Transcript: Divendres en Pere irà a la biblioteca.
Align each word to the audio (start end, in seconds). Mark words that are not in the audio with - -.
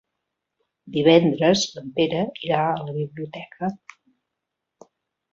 Divendres 0.93 1.65
en 1.81 1.91
Pere 1.99 2.23
irà 2.47 2.61
a 2.69 2.79
la 2.87 2.95
biblioteca. 2.95 3.69